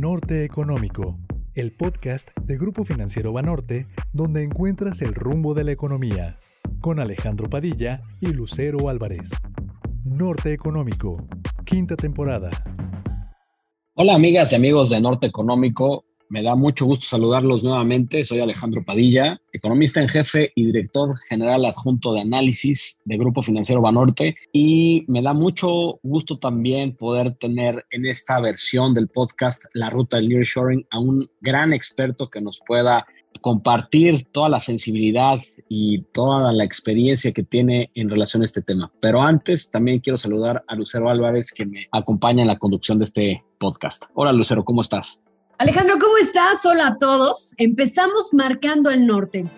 [0.00, 1.18] Norte Económico,
[1.52, 6.38] el podcast de Grupo Financiero Banorte, donde encuentras el rumbo de la economía,
[6.80, 9.32] con Alejandro Padilla y Lucero Álvarez.
[10.02, 11.28] Norte Económico,
[11.66, 12.48] quinta temporada.
[13.92, 18.24] Hola amigas y amigos de Norte Económico, me da mucho gusto saludarlos nuevamente.
[18.24, 23.82] Soy Alejandro Padilla, economista en jefe y director general adjunto de análisis de Grupo Financiero
[23.82, 24.36] Banorte.
[24.50, 30.16] Y me da mucho gusto también poder tener en esta versión del podcast La Ruta
[30.16, 33.06] del Nearshoring a un gran experto que nos pueda
[33.42, 38.90] compartir toda la sensibilidad y toda la experiencia que tiene en relación a este tema.
[39.00, 43.04] Pero antes también quiero saludar a Lucero Álvarez que me acompaña en la conducción de
[43.04, 44.04] este podcast.
[44.14, 45.20] Hola Lucero, ¿cómo estás?
[45.58, 46.64] Alejandro, ¿cómo estás?
[46.66, 47.54] Hola a todos.
[47.56, 49.48] Empezamos marcando el norte.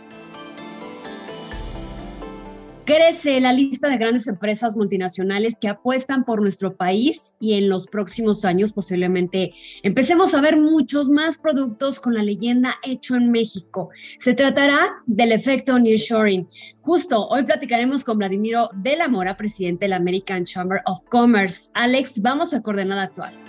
[2.85, 7.87] Crece la lista de grandes empresas multinacionales que apuestan por nuestro país y en los
[7.87, 13.89] próximos años posiblemente empecemos a ver muchos más productos con la leyenda hecho en México.
[14.19, 16.47] Se tratará del efecto nearshoring.
[16.83, 21.71] Justo hoy platicaremos con Vladimiro de la Mora, presidente de la American Chamber of Commerce.
[21.73, 23.44] Alex, vamos a coordenada actual.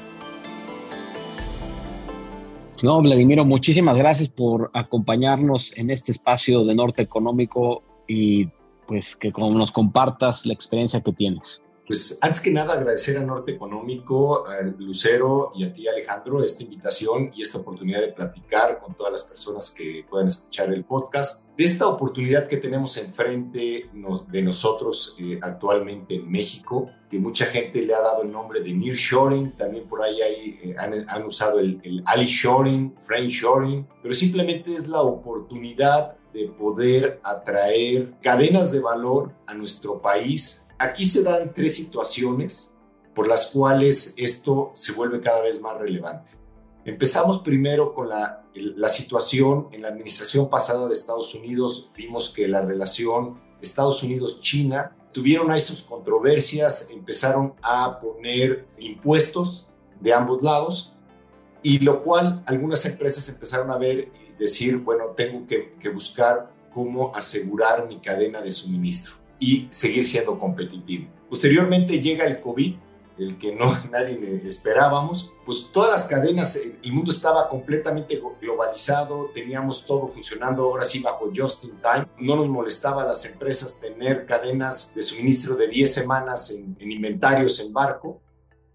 [2.86, 8.48] No, Vladimiro, muchísimas gracias por acompañarnos en este espacio de Norte Económico y
[8.86, 11.64] pues que nos compartas la experiencia que tienes.
[11.86, 16.64] Pues antes que nada agradecer a Norte Económico, a Lucero y a ti Alejandro esta
[16.64, 21.46] invitación y esta oportunidad de platicar con todas las personas que puedan escuchar el podcast.
[21.56, 23.88] De esta oportunidad que tenemos enfrente
[24.32, 28.74] de nosotros eh, actualmente en México, que mucha gente le ha dado el nombre de
[28.74, 30.20] nearshoring, también por ahí
[30.64, 38.16] eh, han, usado el, el alishoring, friendshoring, pero simplemente es la oportunidad de poder atraer
[38.22, 42.74] cadenas de valor a nuestro país Aquí se dan tres situaciones
[43.14, 46.32] por las cuales esto se vuelve cada vez más relevante.
[46.84, 48.44] Empezamos primero con la,
[48.90, 51.92] situación en la administración pasada de Estados Unidos.
[51.96, 59.70] Vimos que la relación Estados Unidos-China tuvieron ahí sus controversias, empezaron a poner impuestos
[60.02, 60.94] de ambos lados,
[61.64, 67.16] y lo cual algunas empresas empezaron a ver y decir, bueno, tengo que buscar cómo
[67.16, 71.08] asegurar mi cadena de suministro y seguir siendo competitivo.
[71.30, 72.76] Posteriormente llega el COVID,
[73.18, 79.86] el que no nadie esperábamos, pues todas las cadenas, el mundo estaba completamente globalizado, teníamos
[79.86, 84.26] todo funcionando ahora sí bajo just in time, no nos molestaba a las empresas tener
[84.26, 88.22] cadenas de suministro de 10 semanas en, inventarios en barco,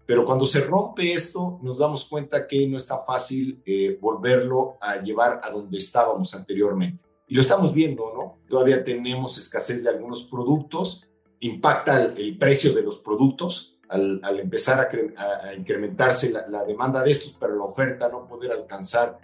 [0.05, 4.97] pero cuando se rompe esto nos damos cuenta que no está fácil eh, volverlo a
[4.97, 7.10] llevar a donde estábamos anteriormente.
[7.31, 8.39] Y lo estamos viendo, ¿no?
[8.49, 11.09] Todavía tenemos escasez de algunos productos,
[11.39, 17.55] impacta el, precio de los productos al, empezar a, incrementarse la, demanda de estos, pero
[17.55, 19.17] la oferta no poder alcanzar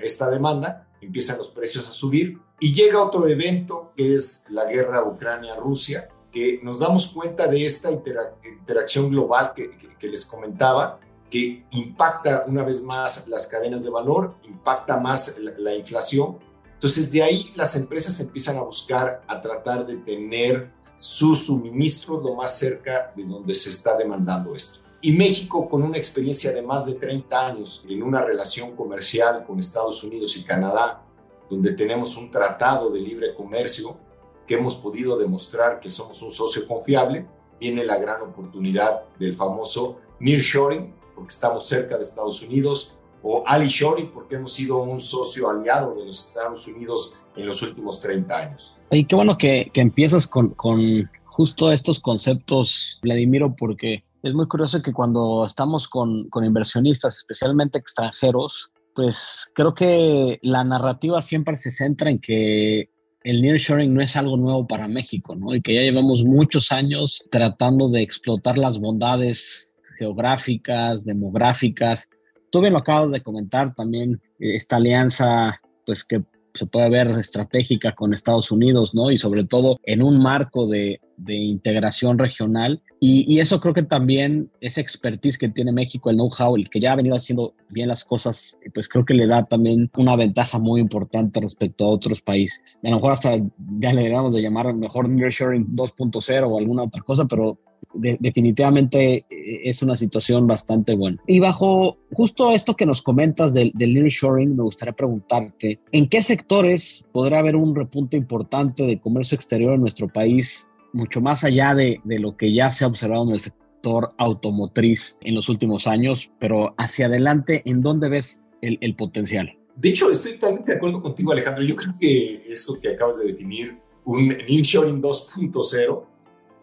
[0.00, 2.36] esta demanda, empiezan los precios a subir.
[2.58, 7.92] Y llega otro evento que es la guerra Ucrania-Rusia, que nos damos cuenta de esta
[7.92, 10.98] interacción global que, que, les comentaba,
[11.30, 16.38] que impacta una vez más las cadenas de valor, impacta más la inflación
[16.82, 22.34] entonces, de ahí las empresas empiezan a buscar, a tratar de tener su suministro lo
[22.34, 24.80] más cerca de donde se está demandando esto.
[25.00, 29.60] Y México, con una experiencia de más de 30 años en una relación comercial con
[29.60, 31.04] Estados Unidos y Canadá,
[31.48, 33.96] donde tenemos un tratado de libre comercio
[34.44, 37.28] que hemos podido demostrar que somos un socio confiable,
[37.60, 43.68] viene la gran oportunidad del famoso nearshoring, porque estamos cerca de Estados Unidos, o Ali
[43.68, 48.36] Shori, porque hemos sido un socio aliado de los Estados Unidos en los últimos 30
[48.36, 48.76] años.
[48.90, 54.46] Y qué bueno que, que empiezas con, con, justo estos conceptos, Vladimiro, porque es muy
[54.46, 61.56] curioso que cuando estamos con, con inversionistas, especialmente extranjeros, pues creo que la narrativa siempre
[61.56, 62.90] se centra en que
[63.24, 65.54] el nearshoring no es algo nuevo para México, ¿no?
[65.54, 72.08] Y que ya llevamos muchos años tratando de explotar las bondades geográficas, demográficas
[72.52, 76.22] Tú bien lo acabas de comentar también, eh, esta alianza, pues que
[76.52, 79.10] se puede ver estratégica con Estados Unidos, ¿no?
[79.10, 82.82] Y sobre todo en un marco de, de integración regional.
[83.04, 86.78] Y, y, eso creo que también esa expertise que tiene México, el know-how, el que
[86.78, 90.60] ya ha venido haciendo bien las cosas, pues creo que le da también una ventaja
[90.60, 92.78] muy importante respecto a otros países.
[92.84, 93.38] A lo mejor hasta
[93.80, 97.58] ya le deberíamos de llamar mejor Nearshoring 2.0 o alguna otra cosa, pero
[97.94, 101.18] definitivamente eh, es una situación bastante buena.
[101.26, 106.22] Y bajo justo esto que nos comentas del, del nearshoring, me gustaría preguntarte, ¿en qué
[106.22, 111.74] sectores podrá haber un repunte importante de comercio exterior en nuestro país, mucho más allá
[111.74, 115.88] de, de lo que ya se ha observado en el, sector automotriz en los últimos
[115.88, 119.58] años, pero hacia adelante, ¿en dónde ves el, el potencial?
[119.74, 121.64] De hecho, estoy totalmente de acuerdo contigo, Alejandro.
[121.64, 126.04] Yo creo que eso que acabas de definir, un nearshoring 2.0,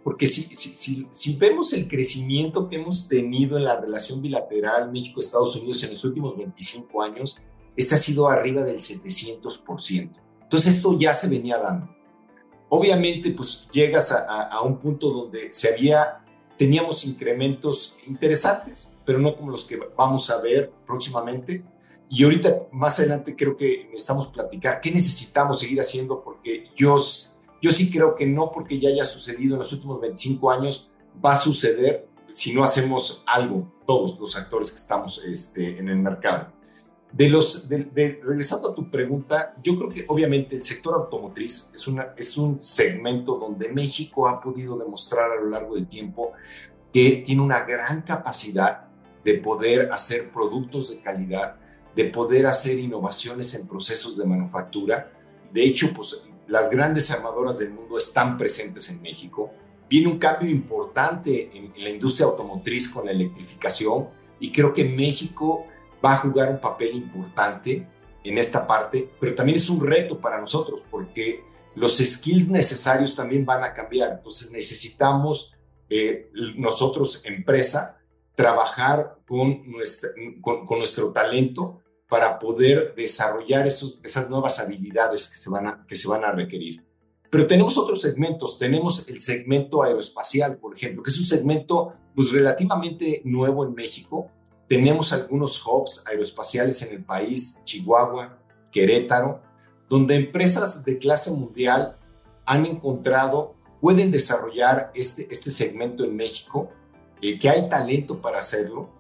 [0.02, 4.92] porque si, si, si, si, vemos el crecimiento que hemos tenido en la relación bilateral
[4.92, 7.44] México-Estados Unidos en los últimos 25 años,
[7.76, 10.10] este ha sido arriba del 700%.
[10.44, 11.99] Entonces esto ya se venía dando.
[12.70, 16.24] Obviamente, pues llegas a, un punto donde se había,
[16.58, 21.64] teníamos incrementos interesantes, pero no como los que vamos a ver próximamente.
[22.10, 26.98] Y ahorita, más adelante, creo que necesitamos platicar qué necesitamos seguir haciendo, porque yo
[27.62, 30.92] yo sí creo que no porque ya haya sucedido en los últimos 25 años
[31.24, 35.98] va a suceder si no hacemos algo, todos los actores que estamos este, en el
[35.98, 36.52] mercado.
[37.12, 41.88] De los, de, regresando a tu pregunta, yo creo que obviamente el sector automotriz es,
[41.88, 46.34] una, es un segmento donde México ha podido demostrar a lo largo del tiempo
[46.94, 48.86] que tiene una gran capacidad
[49.24, 51.56] de poder hacer productos de calidad,
[51.96, 55.12] de poder hacer innovaciones en procesos de manufactura.
[55.52, 59.52] De hecho, pues las grandes armadoras del mundo están presentes en México.
[59.90, 64.08] Viene un cambio importante en, la industria automotriz con la electrificación
[64.40, 65.68] y creo que México
[66.04, 67.88] va a jugar un papel importante
[68.24, 71.44] en esta parte, pero también es un reto para nosotros porque
[71.76, 74.12] los skills necesarios también van a cambiar.
[74.12, 75.56] Entonces necesitamos
[75.90, 77.98] eh, nosotros, empresa,
[78.36, 85.96] trabajar con, nuestro talento para poder desarrollar esas nuevas habilidades que se, van a, que
[85.96, 86.84] se van a requerir.
[87.30, 92.32] Pero tenemos otros segmentos, tenemos el segmento aeroespacial, por ejemplo, que es un segmento pues,
[92.32, 94.32] relativamente nuevo en México.
[94.70, 98.40] Tenemos algunos hubs aeroespaciales en el país, Chihuahua,
[98.72, 99.42] Querétaro,
[99.90, 101.98] donde empresas de clase mundial
[102.46, 106.72] han encontrado, pueden desarrollar este, este segmento en México,
[107.22, 109.00] eh, que hay talento para hacerlo,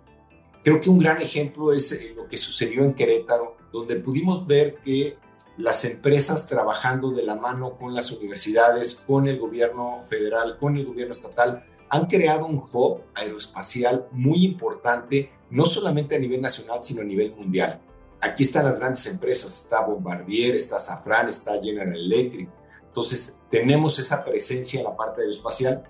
[0.63, 4.75] Creo que un gran ejemplo es eh, lo que sucedió en Querétaro, donde pudimos ver
[4.83, 5.17] que
[5.57, 10.85] las empresas trabajando de la mano con las universidades, con el gobierno federal, con el
[10.85, 17.01] gobierno estatal, han creado un hub aeroespacial muy importante, no solamente a nivel nacional, sino
[17.01, 17.81] a nivel mundial.
[18.21, 22.49] Aquí están las grandes empresas, está Bombardier, está Safran, está General Electric.
[22.85, 25.83] Entonces, tenemos esa presencia en la parte aeroespacial.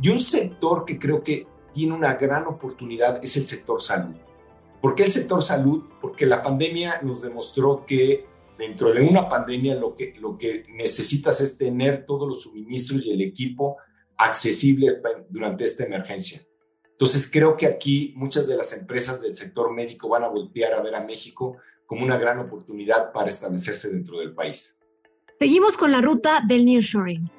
[0.00, 4.16] Y un sector que creo que tiene una gran oportunidad es el sector salud.
[4.80, 5.84] ¿Por qué el sector salud?
[6.00, 8.26] Porque la pandemia nos demostró que
[8.56, 13.12] dentro de una pandemia lo que, lo que necesitas es tener todos los suministros y
[13.12, 13.76] el equipo
[14.18, 15.00] accesible
[15.30, 16.42] durante esta emergencia.
[16.90, 20.82] Entonces creo que aquí muchas de las empresas del sector médico van a voltear a
[20.82, 21.56] ver a México
[21.86, 24.78] como una gran oportunidad para establecerse dentro del país.
[25.38, 27.30] Seguimos con la ruta del nearshoring.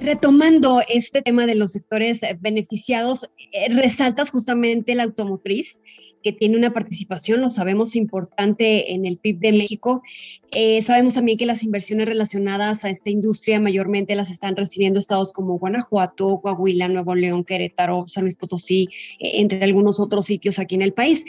[0.00, 5.82] Retomando este tema de los sectores beneficiados, eh, resaltas justamente la automotriz,
[6.22, 10.02] que tiene una participación, lo sabemos, importante en el PIB de México.
[10.50, 15.32] Eh, sabemos también que las inversiones relacionadas a esta industria mayormente las están recibiendo estados
[15.32, 18.88] como Guanajuato, Coahuila, Nuevo León, Querétaro, San Luis Potosí,
[19.18, 21.24] entre algunos otros sitios aquí en el país.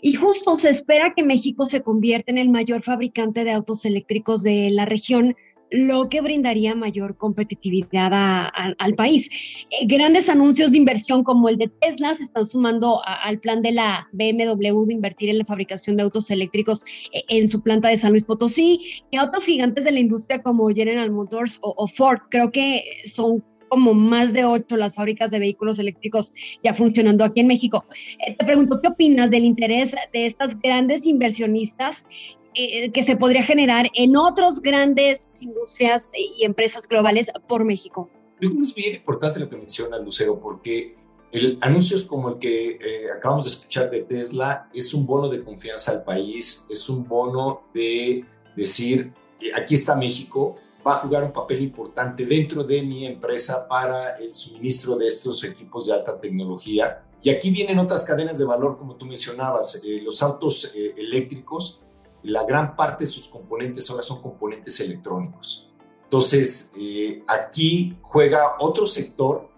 [0.00, 4.42] Y justo se espera que México se convierta en el mayor fabricante de autos eléctricos
[4.42, 5.34] de la región
[5.70, 8.48] lo que brindaría mayor competitividad
[8.78, 9.28] al país.
[9.70, 13.72] Eh, grandes anuncios de inversión como el de Tesla se están sumando al plan de
[13.72, 17.96] la BMW de invertir en la fabricación de autos eléctricos eh, en su planta de
[17.96, 22.20] San Luis Potosí y otros gigantes de la industria como General Motors o, Ford.
[22.30, 26.32] Creo que son como más de ocho las fábricas de vehículos eléctricos
[26.64, 27.84] ya funcionando aquí en México.
[28.26, 32.06] Eh, te pregunto, ¿qué opinas del interés de estas grandes inversionistas
[32.54, 38.10] eh, que se podría generar en otras grandes industrias y empresas globales por México.
[38.40, 40.96] Yo creo que es bien importante lo que menciona Lucero, porque
[41.30, 45.44] el, anuncios como el que eh, acabamos de escuchar de Tesla es un bono de
[45.44, 48.24] confianza al país, es un bono de
[48.56, 49.12] decir,
[49.54, 54.32] aquí está México, va a jugar un papel importante dentro de mi empresa para el
[54.32, 57.04] suministro de estos equipos de alta tecnología.
[57.22, 61.82] Y aquí vienen otras cadenas de valor, como tú mencionabas, eh, los autos eléctricos
[62.22, 65.68] la gran parte de sus componentes ahora son componentes electrónicos.
[66.04, 69.48] Entonces, eh, aquí juega otro sector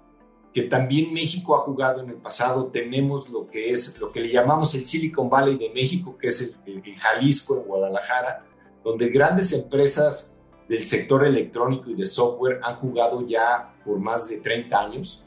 [0.52, 2.66] que también México ha jugado en el pasado.
[2.66, 6.56] Tenemos lo que es lo que le llamamos el Silicon Valley de México, que es
[6.66, 8.44] el, Jalisco, en Guadalajara,
[8.82, 10.34] donde grandes empresas
[10.68, 15.24] del sector electrónico y de software han jugado ya por más de 30 años.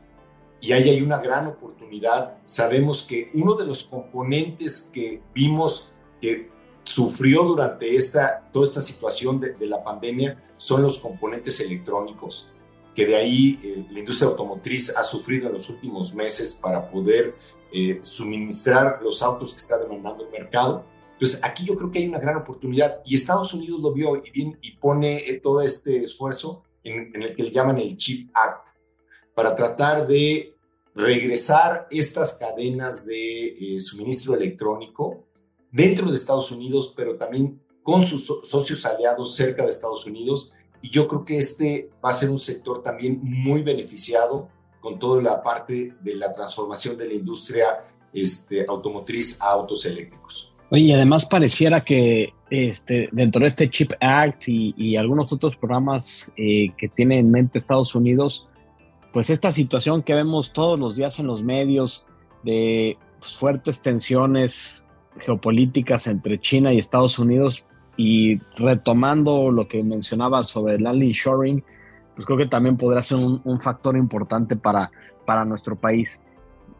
[0.60, 2.38] Y ahí hay una gran oportunidad.
[2.44, 6.50] Sabemos que uno de los componentes que vimos que
[6.84, 12.50] sufrió durante esta, toda esta situación de, la pandemia son los componentes electrónicos.
[12.94, 17.34] que de ahí eh, la industria automotriz ha sufrido en los últimos meses para poder
[17.72, 20.86] eh, suministrar los autos que está demandando el mercado.
[21.14, 24.30] Entonces, aquí yo creo que hay una gran oportunidad y Estados Unidos lo vio y,
[24.30, 28.68] bien, y pone eh, todo este esfuerzo en, el que le llaman el Chip Act
[29.34, 30.56] para tratar de
[30.94, 35.26] regresar estas cadenas de suministro electrónico
[35.74, 40.90] dentro de Estados Unidos, pero también con sus socios aliados cerca de Estados Unidos y
[40.90, 44.50] yo creo que este va a ser un sector también muy beneficiado
[44.80, 50.54] con toda la parte de la transformación de la industria este, automotriz a autos eléctricos.
[50.70, 56.34] Oye, y además pareciera que este, dentro de este Chip Act y, algunos otros programas
[56.38, 58.48] eh, que tiene en mente Estados Unidos,
[59.12, 62.06] pues esta situación que vemos todos los días en los medios
[62.44, 64.86] de pues, fuertes tensiones
[65.20, 67.64] geopolíticas entre China y Estados Unidos,
[67.98, 71.64] y retomando lo que mencionaba sobre el shoring,
[72.16, 74.92] pues creo que también podrá ser un, factor importante para,
[75.26, 76.22] para nuestro país.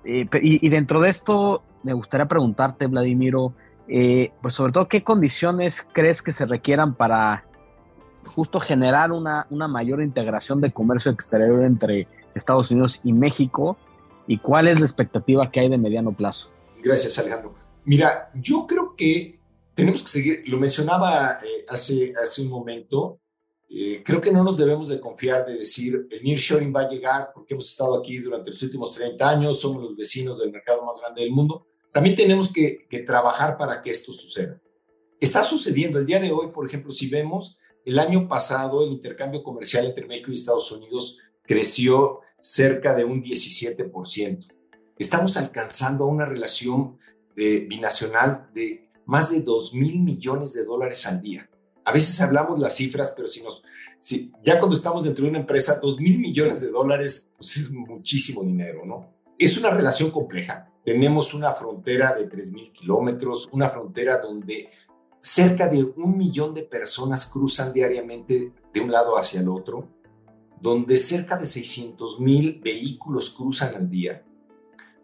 [0.06, 3.54] Eh, y, dentro de esto, me gustaría preguntarte, Vladimiro,
[3.88, 7.46] eh, pues sobre todo, ¿qué condiciones crees que se requieran para
[8.26, 13.78] justo generar una, una mayor integración de comercio exterior entre Estados Unidos y México?
[14.28, 16.50] ¿Y cuál es la expectativa que hay de mediano plazo?
[16.82, 17.63] Gracias, Alejandro.
[17.86, 19.40] Mira, yo creo que
[19.76, 23.20] tenemos que seguir, lo mencionaba eh, hace, hace un momento,
[23.70, 27.32] eh, creo que no nos debemos de confiar de decir el nearshoring va a llegar
[27.34, 31.02] porque hemos estado aquí durante los últimos 30 años, somos los vecinos del mercado más
[31.02, 31.68] grande del mundo.
[31.92, 34.62] También tenemos que, que trabajar para que esto suceda.
[35.20, 39.44] Está sucediendo el día de hoy, por ejemplo, si vemos el año pasado el intercambio
[39.44, 44.48] comercial entre México y Estados Unidos creció cerca de un 17%.
[44.98, 46.98] Estamos alcanzando una relación
[47.36, 51.50] de, binacional de más de 2 mil millones de dólares al día.
[51.86, 53.64] A veces hablamos las cifras, pero si nos,
[54.00, 57.72] si, ya cuando estamos dentro de una empresa, 2 mil millones de dólares pues es
[57.72, 59.14] muchísimo dinero, ¿no?
[59.38, 60.70] Es una relación compleja.
[60.86, 64.70] Tenemos una frontera de 3 mil kilómetros, una frontera donde
[65.20, 69.88] cerca de un millón de personas cruzan diariamente de un lado hacia el otro,
[70.62, 74.24] donde cerca de 600 mil vehículos cruzan al día.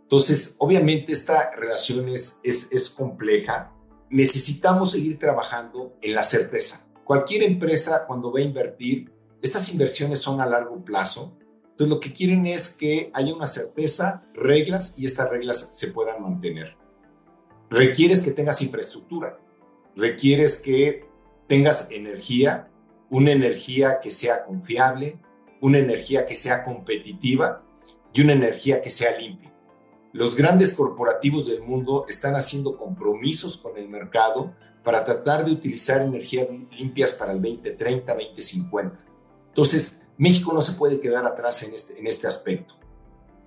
[0.09, 2.41] Entonces, obviamente esta relación es,
[2.97, 3.75] compleja,
[4.09, 6.89] necesitamos seguir trabajando en la certeza.
[7.03, 9.11] Cualquier empresa cuando va a invertir,
[9.43, 11.37] estas inversiones son a largo plazo.
[11.61, 16.23] Entonces lo que quieren es que haya una certeza, reglas y estas reglas se puedan
[16.23, 16.75] mantener.
[17.69, 19.39] Requieres que tengas infraestructura,
[19.95, 21.05] requieres que
[21.47, 22.71] tengas energía,
[23.11, 25.19] una energía que sea confiable,
[25.61, 27.63] una energía que sea competitiva
[28.11, 29.48] y una energía que sea limpia.
[30.11, 36.01] Los grandes corporativos del mundo están haciendo compromisos con el mercado para tratar de utilizar
[36.01, 36.47] energías
[36.77, 38.99] limpias para el 2030, 2050.
[39.49, 42.73] Entonces, México no se puede quedar atrás en este, en este aspecto.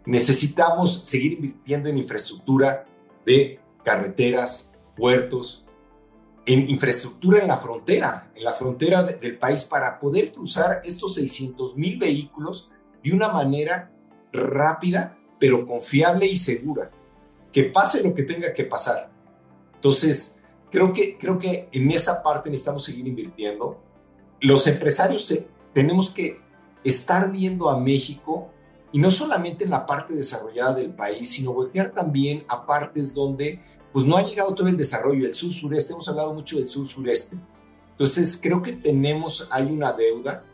[0.05, 2.87] Necesitamos seguir invirtiendo en infraestructura
[3.27, 5.65] de carreteras, puertos,
[6.47, 11.77] en infraestructura en la frontera, en la frontera del país para poder cruzar estos 600
[11.77, 12.71] mil vehículos
[13.03, 13.93] de una manera
[14.33, 16.89] rápida pero confiable y segura,
[17.53, 19.11] que pase lo que tenga que pasar.
[19.75, 20.39] Entonces,
[20.71, 23.83] creo que, creo que en esa parte necesitamos seguir invirtiendo.
[24.39, 25.37] Los empresarios
[25.75, 26.41] tenemos que
[26.85, 28.53] estar viendo a México
[28.93, 33.61] y no solamente en la parte desarrollada del país, sino voltear también a partes donde
[33.93, 37.37] pues no ha llegado todo el desarrollo, el sur-sureste, hemos hablado mucho del sur-sureste.
[37.91, 40.45] Entonces, creo que tenemos, hay una deuda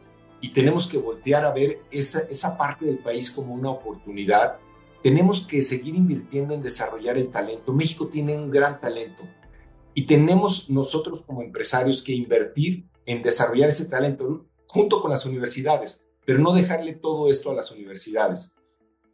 [0.41, 4.57] y tenemos que voltear a ver esa, esa parte del país como una oportunidad
[5.03, 7.73] tenemos que seguir invirtiendo en desarrollar el talento.
[7.73, 9.23] México tiene un gran talento
[9.95, 16.07] y tenemos nosotros como empresarios que invertir en desarrollar ese talento junto con las universidades,
[16.27, 18.55] pero no dejarle todo esto a las universidades.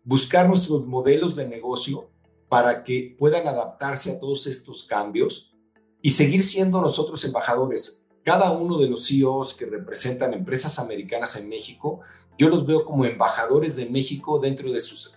[0.03, 2.11] Buscar nuestros modelos de negocio
[2.49, 5.55] para que puedan adaptarse a todos estos cambios
[6.03, 11.49] y seguir siendo nosotros embajadores cada uno de los CEOs que representan empresas americanas en
[11.49, 12.01] México,
[12.39, 15.15] yo los veo como embajadores de México dentro de sus,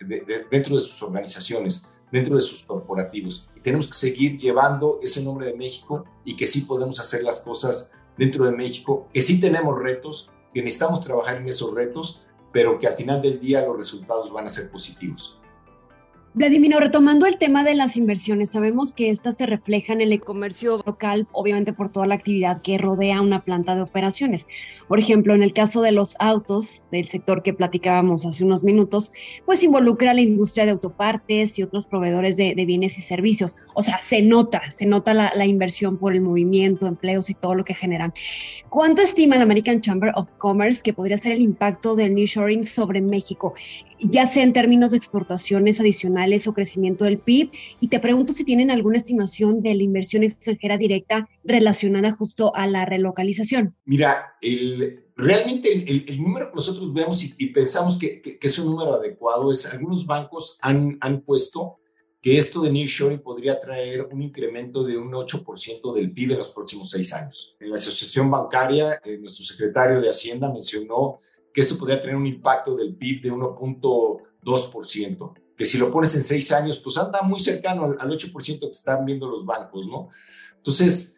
[0.52, 3.50] dentro de sus organizaciones, dentro de sus corporativos.
[3.56, 7.40] Y tenemos que seguir llevando ese nombre de México y que sí podemos hacer las
[7.40, 12.78] cosas dentro de México, que sí tenemos retos, que necesitamos trabajar en esos retos, pero
[12.78, 15.40] que al final del día los resultados van a ser positivos.
[16.38, 20.79] Vladimiro, retomando el tema de las inversiones, sabemos que estas se reflejan en el comercio
[20.86, 24.46] local, obviamente por toda la actividad que rodea una planta de operaciones.
[24.88, 29.13] Por ejemplo, en el caso de los autos, del sector que platicábamos hace unos minutos,
[29.48, 33.56] pues involucra a la industria de autopartes y otros proveedores de, bienes y servicios.
[33.74, 37.65] O sea, se nota, se nota la, inversión por el movimiento, empleos y todo lo
[37.65, 38.13] que generan.
[38.70, 43.01] ¿Cuánto estima la American Chamber of Commerce que podría ser el impacto del nearshoring sobre
[43.01, 43.56] México?
[44.00, 47.51] Ya sea en términos de exportaciones adicionales o crecimiento del PIB.
[47.80, 52.68] Y te pregunto si tienen alguna estimación de la inversión extranjera directa relacionada justo a
[52.68, 53.75] la relocalización.
[53.86, 59.51] Mira, el, realmente el, número que nosotros vemos y, pensamos que, es un número adecuado
[59.51, 61.80] es algunos bancos han, han puesto
[62.22, 66.51] que esto de nearshoring podría traer un incremento de un 8% del PIB en los
[66.51, 67.56] próximos seis años.
[67.60, 71.20] En la Asociación Bancaria, eh, nuestro secretario de Hacienda mencionó
[71.58, 76.22] que esto podría tener un impacto del PIB de 1.2%, que si lo pones en
[76.22, 80.10] seis años, pues anda muy cercano al, 8% que están viendo los bancos, ¿no?
[80.56, 81.16] Entonces,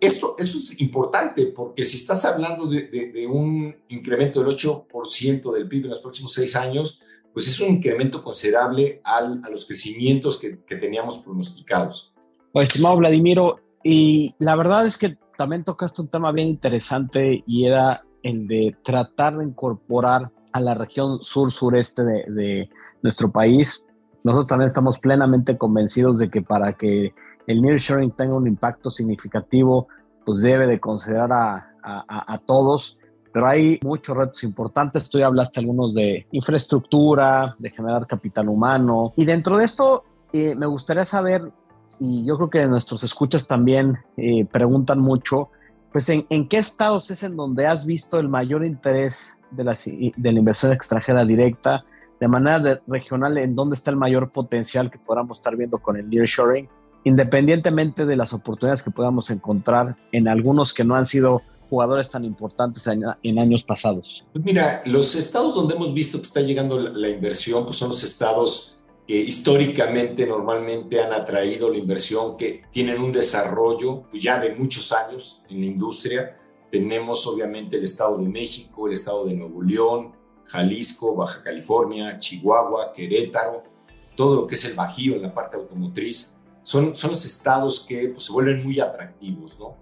[0.00, 5.84] esto, esto es importante porque si estás hablando de, un incremento del 8% del PIB
[5.84, 7.00] en los próximos seis años,
[7.32, 12.12] pues es un incremento considerable al, a los crecimientos que, que teníamos pronosticados.
[12.52, 17.66] Pues, estimado Vladimiro, y la verdad es que también tocaste un tema bien interesante y
[17.66, 22.68] era el de tratar de incorporar a la región sur-sureste de,
[23.02, 23.84] nuestro país.
[24.24, 27.14] Nosotros también estamos plenamente convencidos de que para que
[27.46, 29.86] el nearshoring tenga un impacto significativo,
[30.24, 32.98] pues debe de considerar a, a, todos,
[33.32, 35.08] pero hay muchos retos importantes.
[35.08, 40.54] Tú ya hablaste algunos de infraestructura, de generar capital humano, y dentro de esto eh,
[40.56, 41.52] me gustaría saber,
[42.00, 45.50] y yo creo que nuestros escuchas también eh, preguntan mucho,
[45.96, 49.74] pues ¿en, qué estados es en donde has visto el mayor interés de la,
[50.30, 51.86] inversión extranjera directa?
[52.20, 56.10] De manera regional, ¿en dónde está el mayor potencial que podamos estar viendo con el
[56.10, 56.68] nearshoring?
[57.04, 62.26] Independientemente de las oportunidades que podamos encontrar en algunos que no han sido jugadores tan
[62.26, 64.22] importantes en, años pasados?
[64.34, 68.04] Mira, los estados donde hemos visto que está llegando la, la inversión, pues son los
[68.04, 74.54] estados que históricamente normalmente han atraído la inversión, que tienen un desarrollo pues, ya de
[74.54, 76.40] muchos años en la industria.
[76.70, 80.12] Tenemos obviamente el Estado de México, el Estado de Nuevo León,
[80.44, 83.62] Jalisco, Baja California, Chihuahua, Querétaro,
[84.16, 86.36] todo lo que es el Bajío en la parte automotriz.
[86.62, 89.76] Son, son los estados que pues, se vuelven muy atractivos, ¿no?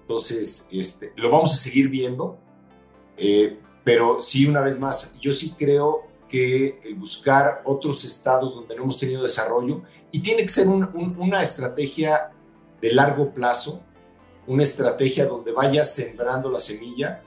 [0.00, 2.38] Entonces, este, lo vamos a seguir viendo,
[3.16, 8.82] eh, pero sí, una vez más, yo sí creo que buscar otros estados donde no
[8.82, 12.32] hemos tenido desarrollo y tiene que ser una estrategia
[12.80, 13.82] de largo plazo,
[14.46, 17.22] una estrategia donde vayas sembrando la semilla,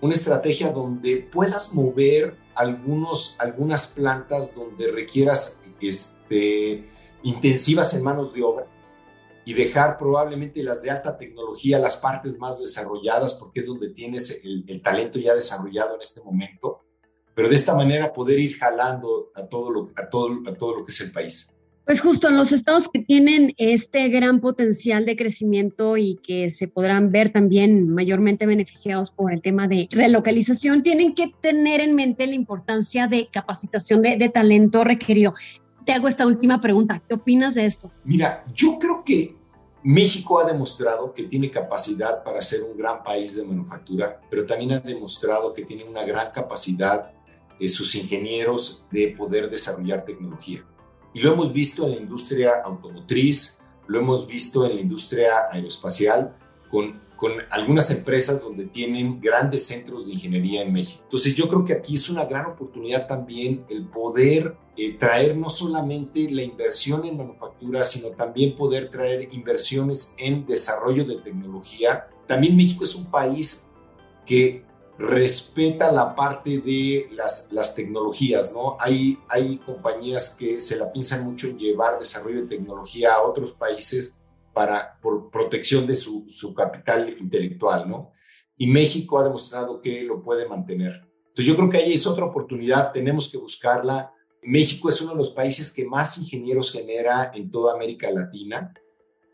[0.00, 6.88] una estrategia donde puedas mover algunos, algunas plantas donde requieras este,
[7.22, 8.66] intensivas en manos de obra
[9.44, 14.42] y dejar probablemente las de alta tecnología, las partes más desarrolladas, porque es donde tienes
[14.44, 16.85] el talento ya desarrollado en este momento
[17.36, 20.84] pero de esta manera poder ir jalando a todo lo, a todo, a todo lo
[20.84, 21.52] que es el país.
[21.84, 26.66] Pues justo en los estados que tienen este gran potencial de crecimiento y que se
[26.66, 32.26] podrán ver también mayormente beneficiados por el tema de relocalización, tienen que tener en mente
[32.26, 35.34] la importancia de capacitación de, de talento requerido.
[35.84, 37.02] Te hago esta última pregunta.
[37.06, 37.92] ¿Qué opinas de esto?
[38.02, 39.36] Mira, yo creo que
[39.84, 44.72] México ha demostrado que tiene capacidad para ser un gran país de manufactura, pero también
[44.72, 47.12] ha demostrado que tiene una gran capacidad
[47.58, 50.64] eh, sus ingenieros de poder desarrollar tecnología.
[51.14, 56.36] Y lo hemos visto en la industria automotriz, lo hemos visto en la industria aeroespacial,
[56.70, 61.02] con, con algunas empresas donde tienen grandes centros de ingeniería en México.
[61.04, 65.48] Entonces yo creo que aquí es una gran oportunidad también el poder eh, traer no
[65.48, 72.08] solamente la inversión en manufactura, sino también poder traer inversiones en desarrollo de tecnología.
[72.26, 73.70] También México es un país
[74.26, 74.65] que
[74.98, 78.76] respeta la parte de las, las tecnologías, ¿no?
[78.80, 83.52] Hay, hay compañías que se la piensan mucho en llevar desarrollo de tecnología a otros
[83.52, 84.18] países
[84.54, 88.12] para, por protección de su, su capital intelectual, ¿no?
[88.56, 91.06] Y México ha demostrado que lo puede mantener.
[91.28, 94.14] Entonces yo creo que ahí es otra oportunidad, tenemos que buscarla.
[94.42, 98.72] México es uno de los países que más ingenieros genera en toda América Latina,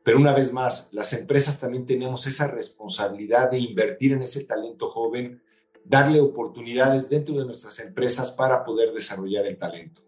[0.02, 4.88] pero una vez más, las empresas también tenemos esa responsabilidad de invertir en ese talento
[4.88, 5.40] joven
[5.84, 10.02] darle oportunidades dentro de nuestras empresas para poder desarrollar el talento.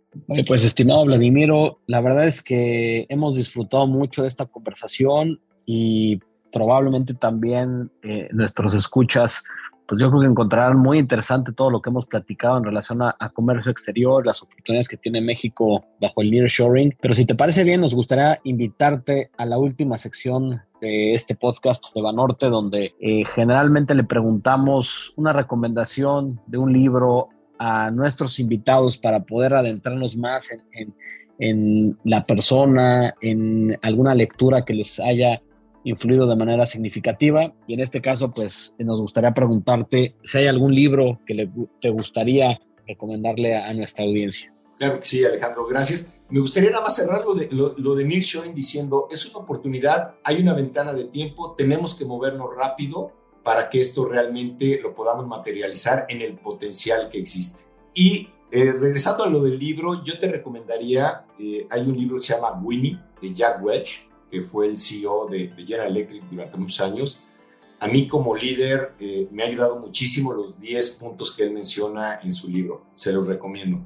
[0.47, 6.21] Pues estimado Vladimiro, la verdad es que hemos disfrutado mucho de esta conversación y
[6.53, 9.45] probablemente también eh, nuestros escuchas
[9.87, 13.15] pues yo creo que encontrarán muy interesante todo lo que hemos platicado en relación a,
[13.35, 16.97] comercio exterior, las oportunidades que tiene México bajo el nearshoring.
[17.01, 22.03] Pero si te parece bien, nos gustaría invitarte a la última sección este podcast de
[22.03, 29.25] Banorte, donde eh, generalmente le preguntamos una recomendación de un libro a nuestros invitados para
[29.25, 30.95] poder adentrarnos más en,
[31.39, 35.41] en la persona, en alguna lectura que les haya
[35.85, 37.53] influido de manera significativa.
[37.67, 41.49] Y en este caso, pues nos gustaría preguntarte si hay algún libro que
[41.81, 44.54] te gustaría recomendarle a, nuestra audiencia.
[44.79, 46.15] Claro que sí, Alejandro, gracias.
[46.31, 50.17] Me gustaría nada más cerrar lo de, lo, lo de Nearshoring diciendo, es una oportunidad,
[50.25, 53.13] hay una ventana de tiempo, tenemos que movernos rápido
[53.45, 57.65] para que esto realmente lo podamos materializar en el potencial que existe.
[57.93, 62.23] Y eh, regresando a lo del libro, yo te recomendaría, eh, hay un libro que
[62.23, 66.81] se llama Winnie, de Jack Welch, que fue el CEO de, General Electric durante muchos
[66.81, 67.25] años.
[67.81, 72.21] A mí como líder eh, me ha ayudado muchísimo los 10 puntos que él menciona
[72.23, 72.87] en su libro.
[72.95, 73.81] Se los recomiendo.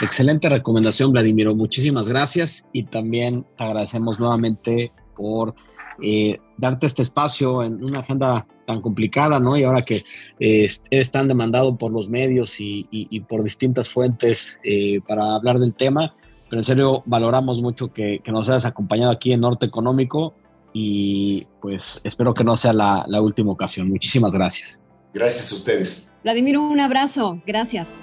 [0.00, 1.54] Excelente recomendación, Vladimiro.
[1.54, 5.54] Muchísimas gracias y también te agradecemos nuevamente por
[6.02, 9.56] eh, darte este espacio en una agenda tan complicada, ¿no?
[9.56, 10.04] Y ahora que
[10.38, 14.60] eh, eres tan demandado por los medios y, y por distintas fuentes
[15.06, 16.14] para hablar del tema,
[16.48, 20.34] pero en serio valoramos mucho que, nos hayas acompañado aquí en Norte Económico
[20.72, 23.88] y pues espero que no sea la, la última ocasión.
[23.88, 24.80] Muchísimas gracias.
[25.12, 26.10] Gracias a ustedes.
[26.22, 27.40] Vladimir, un abrazo.
[27.46, 27.98] Gracias.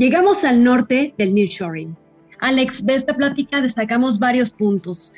[0.00, 1.94] Llegamos al norte del nearshoring.
[2.38, 5.12] Alex, de esta plática destacamos varios puntos.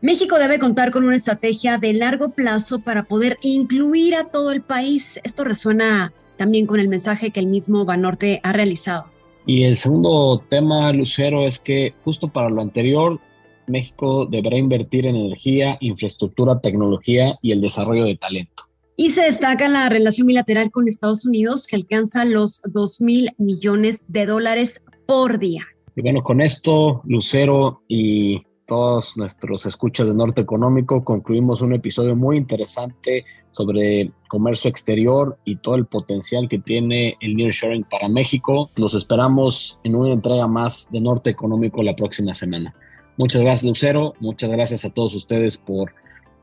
[0.00, 4.62] México debe contar con una estrategia de largo plazo para poder incluir a todo el
[4.62, 5.18] país.
[5.24, 9.06] Esto resuena también con el mensaje que el mismo Banorte ha realizado.
[9.44, 13.18] Y el segundo tema, Lucero, es que justo para lo anterior,
[13.66, 18.67] México deberá invertir en energía, infraestructura, tecnología y el desarrollo de talento.
[19.00, 24.04] Y se destaca la relación bilateral con Estados Unidos, que alcanza los 2 mil millones
[24.08, 25.62] de dólares por día.
[25.94, 32.16] Y bueno, con esto, Lucero y todos nuestros escuchas de Norte Económico, concluimos un episodio
[32.16, 38.68] muy interesante sobre comercio exterior y todo el potencial que tiene el nearshoring para México.
[38.76, 42.74] Los esperamos en una entrega más de Norte Económico la próxima semana.
[43.16, 44.14] Muchas gracias, Lucero.
[44.18, 45.94] Muchas gracias a todos ustedes por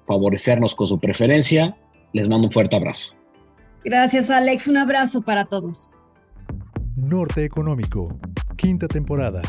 [0.08, 1.76] favorecernos con su preferencia.
[2.15, 3.13] Les mando un fuerte abrazo.
[3.84, 4.69] Gracias, Alex.
[4.69, 5.91] Un abrazo para todos.
[6.95, 8.17] Norte Económico,
[8.56, 9.41] quinta temporada.